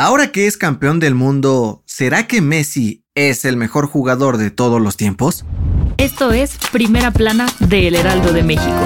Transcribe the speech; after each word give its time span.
Ahora 0.00 0.30
que 0.30 0.46
es 0.46 0.56
campeón 0.56 1.00
del 1.00 1.16
mundo, 1.16 1.82
¿será 1.84 2.28
que 2.28 2.40
Messi 2.40 3.02
es 3.16 3.44
el 3.44 3.56
mejor 3.56 3.88
jugador 3.88 4.36
de 4.36 4.52
todos 4.52 4.80
los 4.80 4.96
tiempos? 4.96 5.44
Esto 5.96 6.30
es 6.30 6.56
Primera 6.70 7.10
Plana 7.10 7.48
de 7.58 7.88
El 7.88 7.96
Heraldo 7.96 8.32
de 8.32 8.44
México. 8.44 8.78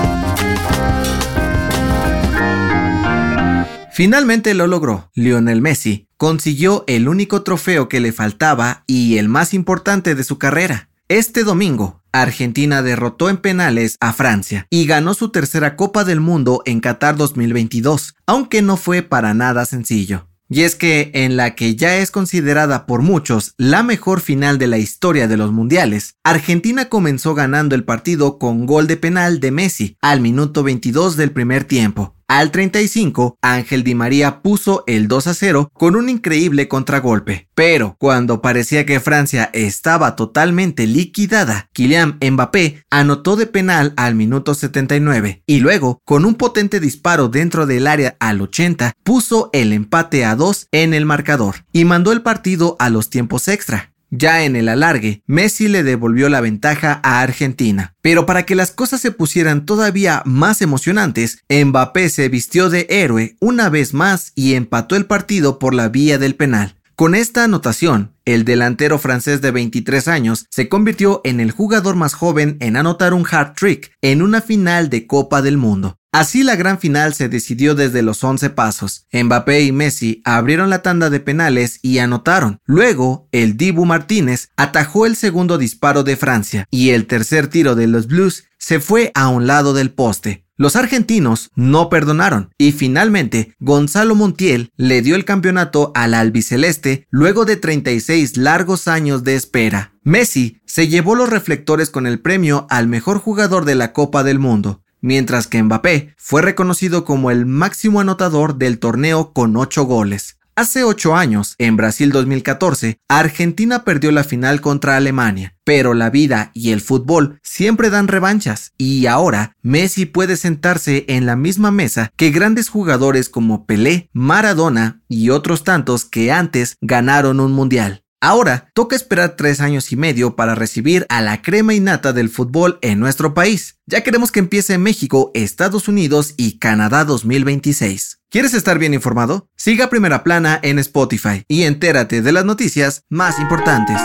Finalmente 3.92 4.54
lo 4.54 4.66
logró. 4.66 5.10
Lionel 5.14 5.60
Messi 5.60 6.08
consiguió 6.16 6.84
el 6.86 7.06
único 7.06 7.42
trofeo 7.42 7.90
que 7.90 8.00
le 8.00 8.12
faltaba 8.12 8.82
y 8.86 9.18
el 9.18 9.28
más 9.28 9.52
importante 9.52 10.14
de 10.14 10.24
su 10.24 10.38
carrera. 10.38 10.88
Este 11.08 11.44
domingo, 11.44 12.02
Argentina 12.12 12.80
derrotó 12.80 13.28
en 13.28 13.36
penales 13.36 13.98
a 14.00 14.14
Francia 14.14 14.66
y 14.70 14.86
ganó 14.86 15.12
su 15.12 15.28
tercera 15.28 15.76
Copa 15.76 16.04
del 16.04 16.20
Mundo 16.20 16.62
en 16.64 16.80
Qatar 16.80 17.18
2022, 17.18 18.14
aunque 18.24 18.62
no 18.62 18.78
fue 18.78 19.02
para 19.02 19.34
nada 19.34 19.66
sencillo. 19.66 20.31
Y 20.54 20.64
es 20.64 20.76
que 20.76 21.10
en 21.14 21.38
la 21.38 21.54
que 21.54 21.76
ya 21.76 21.96
es 21.96 22.10
considerada 22.10 22.84
por 22.84 23.00
muchos 23.00 23.54
la 23.56 23.82
mejor 23.82 24.20
final 24.20 24.58
de 24.58 24.66
la 24.66 24.76
historia 24.76 25.26
de 25.26 25.38
los 25.38 25.50
mundiales, 25.50 26.16
Argentina 26.24 26.90
comenzó 26.90 27.34
ganando 27.34 27.74
el 27.74 27.84
partido 27.84 28.38
con 28.38 28.66
gol 28.66 28.86
de 28.86 28.98
penal 28.98 29.40
de 29.40 29.50
Messi 29.50 29.96
al 30.02 30.20
minuto 30.20 30.62
22 30.62 31.16
del 31.16 31.30
primer 31.30 31.64
tiempo. 31.64 32.16
Al 32.28 32.50
35, 32.50 33.36
Ángel 33.42 33.84
Di 33.84 33.94
María 33.94 34.40
puso 34.42 34.84
el 34.86 35.08
2 35.08 35.26
a 35.26 35.34
0 35.34 35.70
con 35.72 35.96
un 35.96 36.08
increíble 36.08 36.68
contragolpe. 36.68 37.48
Pero 37.54 37.96
cuando 37.98 38.40
parecía 38.40 38.86
que 38.86 39.00
Francia 39.00 39.50
estaba 39.52 40.16
totalmente 40.16 40.86
liquidada, 40.86 41.68
Kylian 41.72 42.18
Mbappé 42.20 42.84
anotó 42.90 43.36
de 43.36 43.46
penal 43.46 43.92
al 43.96 44.14
minuto 44.14 44.54
79 44.54 45.42
y 45.46 45.60
luego, 45.60 46.00
con 46.04 46.24
un 46.24 46.34
potente 46.34 46.80
disparo 46.80 47.28
dentro 47.28 47.66
del 47.66 47.86
área 47.86 48.16
al 48.20 48.40
80, 48.40 48.94
puso 49.02 49.50
el 49.52 49.72
empate 49.72 50.24
a 50.24 50.34
2 50.36 50.68
en 50.72 50.94
el 50.94 51.06
marcador 51.06 51.64
y 51.72 51.84
mandó 51.84 52.12
el 52.12 52.22
partido 52.22 52.76
a 52.78 52.88
los 52.88 53.10
tiempos 53.10 53.48
extra. 53.48 53.91
Ya 54.14 54.44
en 54.44 54.56
el 54.56 54.68
alargue, 54.68 55.22
Messi 55.26 55.68
le 55.68 55.82
devolvió 55.82 56.28
la 56.28 56.42
ventaja 56.42 57.00
a 57.02 57.22
Argentina. 57.22 57.94
Pero 58.02 58.26
para 58.26 58.44
que 58.44 58.54
las 58.54 58.70
cosas 58.70 59.00
se 59.00 59.10
pusieran 59.10 59.64
todavía 59.64 60.22
más 60.26 60.60
emocionantes, 60.60 61.38
Mbappé 61.48 62.10
se 62.10 62.28
vistió 62.28 62.68
de 62.68 62.86
héroe 62.90 63.36
una 63.40 63.70
vez 63.70 63.94
más 63.94 64.32
y 64.34 64.52
empató 64.52 64.96
el 64.96 65.06
partido 65.06 65.58
por 65.58 65.72
la 65.72 65.88
vía 65.88 66.18
del 66.18 66.34
penal. 66.34 66.76
Con 66.94 67.14
esta 67.14 67.44
anotación, 67.44 68.12
el 68.26 68.44
delantero 68.44 68.98
francés 68.98 69.40
de 69.40 69.50
23 69.50 70.08
años 70.08 70.46
se 70.50 70.68
convirtió 70.68 71.22
en 71.24 71.40
el 71.40 71.50
jugador 71.50 71.96
más 71.96 72.12
joven 72.12 72.58
en 72.60 72.76
anotar 72.76 73.14
un 73.14 73.26
hat 73.30 73.54
trick 73.56 73.92
en 74.02 74.20
una 74.20 74.42
final 74.42 74.90
de 74.90 75.06
Copa 75.06 75.40
del 75.40 75.56
Mundo. 75.56 75.98
Así 76.12 76.42
la 76.42 76.56
gran 76.56 76.78
final 76.78 77.14
se 77.14 77.30
decidió 77.30 77.74
desde 77.74 78.02
los 78.02 78.22
11 78.22 78.50
pasos. 78.50 79.06
Mbappé 79.10 79.62
y 79.62 79.72
Messi 79.72 80.20
abrieron 80.26 80.68
la 80.68 80.82
tanda 80.82 81.08
de 81.08 81.20
penales 81.20 81.78
y 81.80 81.98
anotaron. 81.98 82.58
Luego, 82.66 83.28
el 83.32 83.56
Dibu 83.56 83.86
Martínez 83.86 84.50
atajó 84.56 85.06
el 85.06 85.16
segundo 85.16 85.56
disparo 85.56 86.04
de 86.04 86.16
Francia 86.16 86.66
y 86.70 86.90
el 86.90 87.06
tercer 87.06 87.48
tiro 87.48 87.74
de 87.74 87.86
los 87.86 88.06
Blues 88.08 88.44
se 88.58 88.78
fue 88.78 89.10
a 89.14 89.28
un 89.28 89.46
lado 89.46 89.72
del 89.72 89.90
poste. 89.90 90.44
Los 90.62 90.76
argentinos 90.76 91.50
no 91.56 91.88
perdonaron 91.88 92.54
y 92.56 92.70
finalmente 92.70 93.56
Gonzalo 93.58 94.14
Montiel 94.14 94.70
le 94.76 95.02
dio 95.02 95.16
el 95.16 95.24
campeonato 95.24 95.90
al 95.96 96.14
albiceleste 96.14 97.08
luego 97.10 97.44
de 97.44 97.56
36 97.56 98.36
largos 98.36 98.86
años 98.86 99.24
de 99.24 99.34
espera. 99.34 99.94
Messi 100.04 100.60
se 100.64 100.86
llevó 100.86 101.16
los 101.16 101.28
reflectores 101.28 101.90
con 101.90 102.06
el 102.06 102.20
premio 102.20 102.68
al 102.70 102.86
mejor 102.86 103.18
jugador 103.18 103.64
de 103.64 103.74
la 103.74 103.92
Copa 103.92 104.22
del 104.22 104.38
Mundo 104.38 104.84
mientras 105.00 105.48
que 105.48 105.60
Mbappé 105.60 106.14
fue 106.16 106.42
reconocido 106.42 107.04
como 107.04 107.32
el 107.32 107.44
máximo 107.44 107.98
anotador 107.98 108.54
del 108.54 108.78
torneo 108.78 109.32
con 109.32 109.56
8 109.56 109.82
goles. 109.82 110.38
Hace 110.54 110.84
8 110.84 111.16
años, 111.16 111.54
en 111.56 111.78
Brasil 111.78 112.12
2014, 112.12 112.98
Argentina 113.08 113.84
perdió 113.84 114.12
la 114.12 114.22
final 114.22 114.60
contra 114.60 114.98
Alemania, 114.98 115.56
pero 115.64 115.94
la 115.94 116.10
vida 116.10 116.50
y 116.52 116.72
el 116.72 116.82
fútbol 116.82 117.40
siempre 117.42 117.88
dan 117.88 118.06
revanchas, 118.06 118.74
y 118.76 119.06
ahora 119.06 119.56
Messi 119.62 120.04
puede 120.04 120.36
sentarse 120.36 121.06
en 121.08 121.24
la 121.24 121.36
misma 121.36 121.70
mesa 121.70 122.12
que 122.16 122.30
grandes 122.30 122.68
jugadores 122.68 123.30
como 123.30 123.64
Pelé, 123.64 124.10
Maradona 124.12 125.00
y 125.08 125.30
otros 125.30 125.64
tantos 125.64 126.04
que 126.04 126.30
antes 126.30 126.76
ganaron 126.82 127.40
un 127.40 127.52
mundial. 127.52 128.04
Ahora, 128.24 128.70
toca 128.72 128.94
esperar 128.94 129.34
tres 129.36 129.60
años 129.60 129.90
y 129.90 129.96
medio 129.96 130.36
para 130.36 130.54
recibir 130.54 131.06
a 131.08 131.20
la 131.22 131.42
crema 131.42 131.74
innata 131.74 132.12
del 132.12 132.28
fútbol 132.28 132.78
en 132.80 133.00
nuestro 133.00 133.34
país. 133.34 133.80
Ya 133.84 134.04
queremos 134.04 134.30
que 134.30 134.38
empiece 134.38 134.78
México, 134.78 135.32
Estados 135.34 135.88
Unidos 135.88 136.34
y 136.36 136.60
Canadá 136.60 137.04
2026. 137.04 138.20
¿Quieres 138.30 138.54
estar 138.54 138.78
bien 138.78 138.94
informado? 138.94 139.48
Siga 139.56 139.90
Primera 139.90 140.22
Plana 140.22 140.60
en 140.62 140.78
Spotify 140.78 141.42
y 141.48 141.64
entérate 141.64 142.22
de 142.22 142.30
las 142.30 142.44
noticias 142.44 143.02
más 143.08 143.40
importantes. 143.40 144.00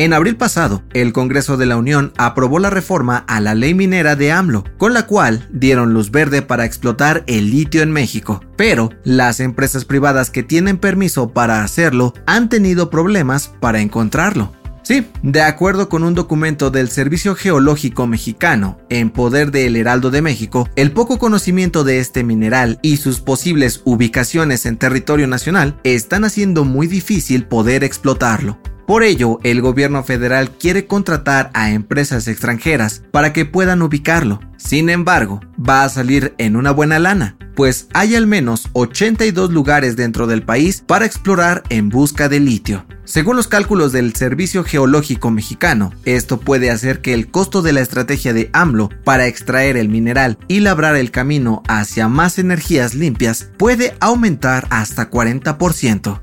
En 0.00 0.12
abril 0.12 0.36
pasado, 0.36 0.84
el 0.94 1.12
Congreso 1.12 1.56
de 1.56 1.66
la 1.66 1.76
Unión 1.76 2.12
aprobó 2.18 2.60
la 2.60 2.70
reforma 2.70 3.24
a 3.26 3.40
la 3.40 3.56
ley 3.56 3.74
minera 3.74 4.14
de 4.14 4.30
AMLO, 4.30 4.62
con 4.78 4.94
la 4.94 5.06
cual 5.06 5.48
dieron 5.50 5.92
luz 5.92 6.12
verde 6.12 6.40
para 6.40 6.64
explotar 6.64 7.24
el 7.26 7.50
litio 7.50 7.82
en 7.82 7.90
México. 7.90 8.40
Pero 8.56 8.90
las 9.02 9.40
empresas 9.40 9.84
privadas 9.84 10.30
que 10.30 10.44
tienen 10.44 10.78
permiso 10.78 11.30
para 11.30 11.64
hacerlo 11.64 12.14
han 12.26 12.48
tenido 12.48 12.90
problemas 12.90 13.52
para 13.58 13.80
encontrarlo. 13.80 14.52
Sí, 14.84 15.04
de 15.24 15.42
acuerdo 15.42 15.88
con 15.88 16.04
un 16.04 16.14
documento 16.14 16.70
del 16.70 16.90
Servicio 16.90 17.34
Geológico 17.34 18.06
Mexicano 18.06 18.78
en 18.90 19.10
poder 19.10 19.50
del 19.50 19.74
Heraldo 19.74 20.12
de 20.12 20.22
México, 20.22 20.68
el 20.76 20.92
poco 20.92 21.18
conocimiento 21.18 21.82
de 21.82 21.98
este 21.98 22.22
mineral 22.22 22.78
y 22.82 22.98
sus 22.98 23.18
posibles 23.18 23.82
ubicaciones 23.84 24.64
en 24.64 24.76
territorio 24.76 25.26
nacional 25.26 25.76
están 25.82 26.24
haciendo 26.24 26.64
muy 26.64 26.86
difícil 26.86 27.46
poder 27.46 27.82
explotarlo. 27.82 28.58
Por 28.88 29.02
ello, 29.02 29.38
el 29.42 29.60
gobierno 29.60 30.02
federal 30.02 30.50
quiere 30.50 30.86
contratar 30.86 31.50
a 31.52 31.72
empresas 31.72 32.26
extranjeras 32.26 33.02
para 33.10 33.34
que 33.34 33.44
puedan 33.44 33.82
ubicarlo. 33.82 34.40
Sin 34.56 34.88
embargo, 34.88 35.42
va 35.60 35.84
a 35.84 35.90
salir 35.90 36.34
en 36.38 36.56
una 36.56 36.70
buena 36.70 36.98
lana, 36.98 37.36
pues 37.54 37.88
hay 37.92 38.16
al 38.16 38.26
menos 38.26 38.70
82 38.72 39.50
lugares 39.52 39.94
dentro 39.94 40.26
del 40.26 40.42
país 40.42 40.82
para 40.86 41.04
explorar 41.04 41.64
en 41.68 41.90
busca 41.90 42.30
de 42.30 42.40
litio. 42.40 42.86
Según 43.04 43.36
los 43.36 43.46
cálculos 43.46 43.92
del 43.92 44.14
Servicio 44.16 44.64
Geológico 44.64 45.30
Mexicano, 45.30 45.92
esto 46.06 46.40
puede 46.40 46.70
hacer 46.70 47.02
que 47.02 47.12
el 47.12 47.30
costo 47.30 47.60
de 47.60 47.74
la 47.74 47.82
estrategia 47.82 48.32
de 48.32 48.48
AMLO 48.54 48.88
para 49.04 49.26
extraer 49.26 49.76
el 49.76 49.90
mineral 49.90 50.38
y 50.48 50.60
labrar 50.60 50.96
el 50.96 51.10
camino 51.10 51.62
hacia 51.68 52.08
más 52.08 52.38
energías 52.38 52.94
limpias 52.94 53.50
puede 53.58 53.98
aumentar 54.00 54.66
hasta 54.70 55.10
40%. 55.10 56.22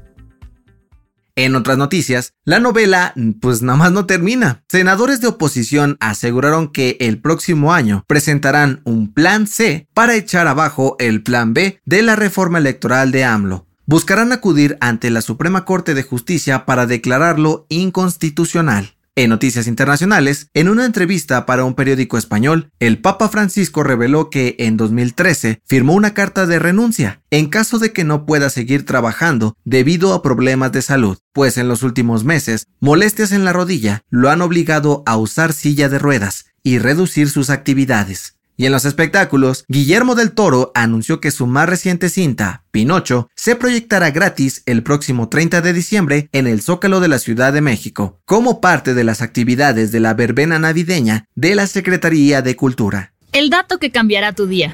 En 1.38 1.56
otras 1.56 1.78
noticias, 1.78 2.34
la 2.46 2.59
novela 2.59 3.13
pues 3.41 3.62
nada 3.62 3.78
más 3.78 3.91
no 3.91 4.06
termina. 4.06 4.63
Senadores 4.69 5.19
de 5.19 5.28
oposición 5.28 5.98
aseguraron 6.00 6.71
que 6.71 6.95
el 7.01 7.19
próximo 7.19 7.74
año 7.74 8.06
presentarán 8.07 8.81
un 8.86 9.13
plan 9.13 9.45
C 9.45 9.89
para 9.94 10.15
echar 10.15 10.48
abajo 10.48 10.95
el 10.98 11.24
plan 11.24 11.54
B 11.54 11.81
de 11.83 12.01
la 12.04 12.15
reforma 12.15 12.60
electoral 12.60 13.12
de 13.12 13.25
AMLO. 13.25 13.68
Buscarán 13.86 14.31
acudir 14.31 14.77
ante 14.80 15.10
la 15.10 15.21
Suprema 15.21 15.65
Corte 15.65 15.94
de 15.94 16.04
Justicia 16.04 16.65
para 16.65 16.88
declararlo 16.88 17.65
inconstitucional. 17.69 18.94
En 19.17 19.29
noticias 19.29 19.67
internacionales, 19.67 20.50
en 20.53 20.67
una 20.67 20.83
entrevista 20.83 21.45
para 21.45 21.63
un 21.63 21.73
periódico 21.73 22.17
español, 22.17 22.71
el 22.81 23.00
Papa 23.00 23.29
Francisco 23.29 23.81
reveló 23.81 24.29
que 24.29 24.57
en 24.59 24.75
2013 24.75 25.62
firmó 25.65 25.94
una 25.94 26.13
carta 26.13 26.45
de 26.45 26.59
renuncia 26.59 27.21
en 27.31 27.47
caso 27.47 27.79
de 27.79 27.94
que 27.94 28.03
no 28.03 28.25
pueda 28.25 28.50
seguir 28.50 28.85
trabajando 28.85 29.56
debido 29.63 30.13
a 30.13 30.21
problemas 30.21 30.73
de 30.73 30.81
salud, 30.81 31.17
pues 31.31 31.57
en 31.57 31.69
los 31.69 31.81
últimos 31.81 32.25
meses 32.25 32.67
molestias 32.81 33.31
en 33.31 33.45
la 33.45 33.53
rodilla 33.53 34.03
lo 34.09 34.29
han 34.29 34.41
obligado 34.41 35.01
a 35.06 35.15
usar 35.15 35.53
silla 35.53 35.88
de 35.88 35.97
ruedas 35.97 36.47
y 36.62 36.79
reducir 36.79 37.29
sus 37.29 37.50
actividades. 37.50 38.35
Y 38.57 38.66
en 38.66 38.72
los 38.72 38.86
espectáculos, 38.86 39.66
Guillermo 39.68 40.16
del 40.16 40.31
Toro 40.31 40.72
anunció 40.75 41.19
que 41.19 41.31
su 41.31 41.46
más 41.46 41.68
reciente 41.68 42.10
cinta, 42.10 42.63
Pinocho, 42.72 43.30
se 43.36 43.56
proyectará 43.56 44.12
gratis 44.12 44.63
el 44.66 44.81
próximo 44.81 45.28
30 45.28 45.62
de 45.62 45.74
diciembre 45.74 46.30
en 46.31 46.48
el 46.48 46.62
Zócalo 46.62 47.00
de 47.00 47.10
la 47.10 47.19
Ciudad 47.19 47.52
de 47.52 47.62
México, 47.62 48.22
como 48.25 48.62
parte 48.62 48.94
de 48.94 49.04
las 49.04 49.22
actividades 49.22 49.92
de 49.92 50.00
la 50.00 50.13
verbena 50.13 50.57
navideña 50.57 51.25
de 51.36 51.56
la 51.56 51.68
Secretaría 51.68 52.42
de 52.42 52.56
Cultura. 52.56 53.13
El 53.34 53.50
dato 53.50 53.80
que 53.80 53.92
cambiará 53.92 54.31
tu 54.31 54.48
día. 54.48 54.74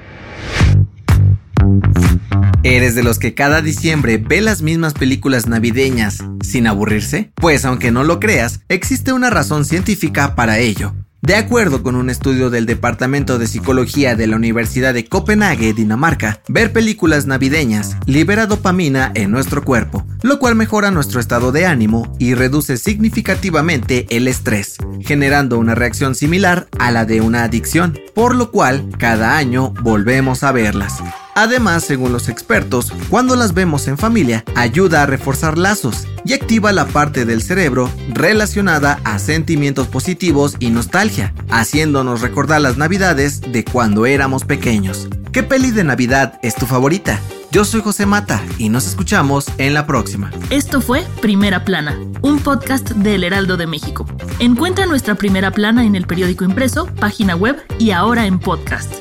¿Eres 2.63 2.93
de 2.93 3.01
los 3.01 3.17
que 3.17 3.33
cada 3.33 3.63
diciembre 3.63 4.19
ve 4.19 4.39
las 4.39 4.61
mismas 4.61 4.93
películas 4.93 5.47
navideñas 5.47 6.19
sin 6.43 6.67
aburrirse? 6.67 7.31
Pues 7.33 7.65
aunque 7.65 7.89
no 7.89 8.03
lo 8.03 8.19
creas, 8.19 8.61
existe 8.69 9.13
una 9.13 9.31
razón 9.31 9.65
científica 9.65 10.35
para 10.35 10.59
ello. 10.59 10.93
De 11.21 11.35
acuerdo 11.35 11.83
con 11.83 11.95
un 11.95 12.09
estudio 12.09 12.49
del 12.49 12.65
Departamento 12.65 13.37
de 13.37 13.45
Psicología 13.45 14.15
de 14.15 14.25
la 14.25 14.37
Universidad 14.37 14.91
de 14.91 15.05
Copenhague, 15.05 15.71
Dinamarca, 15.71 16.41
ver 16.47 16.73
películas 16.73 17.27
navideñas 17.27 17.95
libera 18.07 18.47
dopamina 18.47 19.11
en 19.13 19.29
nuestro 19.29 19.63
cuerpo, 19.63 20.03
lo 20.23 20.39
cual 20.39 20.55
mejora 20.55 20.89
nuestro 20.89 21.19
estado 21.19 21.51
de 21.51 21.67
ánimo 21.67 22.11
y 22.17 22.33
reduce 22.33 22.77
significativamente 22.77 24.07
el 24.09 24.27
estrés, 24.27 24.77
generando 25.01 25.59
una 25.59 25.75
reacción 25.75 26.15
similar 26.15 26.67
a 26.79 26.89
la 26.89 27.05
de 27.05 27.21
una 27.21 27.43
adicción, 27.43 27.99
por 28.15 28.35
lo 28.35 28.49
cual 28.49 28.89
cada 28.97 29.37
año 29.37 29.75
volvemos 29.83 30.41
a 30.41 30.51
verlas. 30.51 31.03
Además, 31.41 31.83
según 31.83 32.13
los 32.13 32.29
expertos, 32.29 32.93
cuando 33.09 33.35
las 33.35 33.55
vemos 33.55 33.87
en 33.87 33.97
familia, 33.97 34.45
ayuda 34.55 35.01
a 35.01 35.05
reforzar 35.07 35.57
lazos 35.57 36.07
y 36.23 36.33
activa 36.33 36.71
la 36.71 36.85
parte 36.85 37.25
del 37.25 37.41
cerebro 37.41 37.89
relacionada 38.09 38.99
a 39.05 39.17
sentimientos 39.17 39.87
positivos 39.87 40.55
y 40.59 40.69
nostalgia, 40.69 41.33
haciéndonos 41.49 42.21
recordar 42.21 42.61
las 42.61 42.77
navidades 42.77 43.41
de 43.41 43.65
cuando 43.65 44.05
éramos 44.05 44.43
pequeños. 44.43 45.07
¿Qué 45.31 45.41
peli 45.41 45.71
de 45.71 45.83
Navidad 45.83 46.39
es 46.43 46.53
tu 46.53 46.67
favorita? 46.67 47.19
Yo 47.49 47.65
soy 47.65 47.81
José 47.81 48.05
Mata 48.05 48.39
y 48.59 48.69
nos 48.69 48.85
escuchamos 48.85 49.47
en 49.57 49.73
la 49.73 49.87
próxima. 49.87 50.29
Esto 50.51 50.79
fue 50.79 51.03
Primera 51.23 51.65
Plana, 51.65 51.97
un 52.21 52.37
podcast 52.37 52.91
del 52.91 53.23
Heraldo 53.23 53.57
de 53.57 53.65
México. 53.65 54.05
Encuentra 54.37 54.85
nuestra 54.85 55.15
Primera 55.15 55.49
Plana 55.49 55.85
en 55.85 55.95
el 55.95 56.05
periódico 56.05 56.43
impreso, 56.43 56.85
página 56.85 57.35
web 57.35 57.59
y 57.79 57.89
ahora 57.89 58.27
en 58.27 58.37
podcast. 58.37 59.00